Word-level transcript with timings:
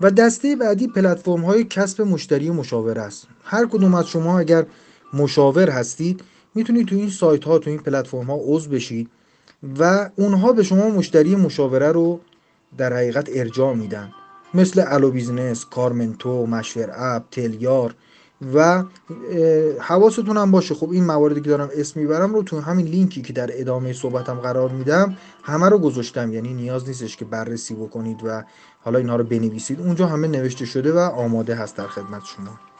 و 0.00 0.10
دسته 0.10 0.56
بعدی 0.56 0.88
پلتفرم 0.88 1.44
های 1.44 1.64
کسب 1.64 2.02
مشتری 2.02 2.50
مشاور 2.50 2.98
است. 2.98 3.26
هر 3.44 3.66
کدوم 3.66 3.94
از 3.94 4.08
شما 4.08 4.38
اگر 4.38 4.66
مشاور 5.14 5.70
هستید 5.70 6.20
می‌تونید 6.54 6.86
تو 6.86 6.96
این 6.96 7.10
سایت 7.10 7.44
ها 7.44 7.58
تو 7.58 7.70
این 7.70 7.78
پلتفرم 7.78 8.26
ها 8.26 8.38
عضو 8.40 8.70
بشید 8.70 9.10
و 9.78 10.10
اونها 10.16 10.52
به 10.52 10.62
شما 10.62 10.88
مشتری 10.88 11.36
مشاوره 11.36 11.92
رو 11.92 12.20
در 12.78 12.92
حقیقت 12.92 13.28
ارجاع 13.32 13.74
میدن. 13.74 14.12
مثل 14.54 14.84
الو 14.86 15.10
بیزنس، 15.10 15.64
کارمنتو، 15.64 16.46
مشور 16.46 16.90
اپ، 16.94 17.22
تلیار 17.30 17.94
و 18.54 18.84
حواستون 19.80 20.36
هم 20.36 20.50
باشه. 20.50 20.74
خب 20.74 20.90
این 20.90 21.04
مواردی 21.04 21.40
که 21.40 21.50
دارم 21.50 21.70
اسم 21.74 22.00
می‌برم 22.00 22.34
رو 22.34 22.42
تو 22.42 22.60
همین 22.60 22.86
لینکی 22.86 23.22
که 23.22 23.32
در 23.32 23.50
ادامه 23.52 23.92
صحبتم 23.92 24.34
قرار 24.34 24.70
میدم 24.70 25.16
همه 25.42 25.68
رو 25.68 25.78
گذاشتم. 25.78 26.32
یعنی 26.32 26.54
نیاز 26.54 26.88
نیستش 26.88 27.16
که 27.16 27.24
بررسی 27.24 27.74
بکنید 27.74 28.20
و 28.24 28.44
حالا 28.80 28.98
اینها 28.98 29.16
رو 29.16 29.24
بنویسید. 29.24 29.80
اونجا 29.80 30.06
همه 30.06 30.28
نوشته 30.28 30.64
شده 30.64 30.92
و 30.92 30.98
آماده 30.98 31.54
هست 31.54 31.76
در 31.76 31.86
خدمت 31.86 32.22
شما. 32.24 32.75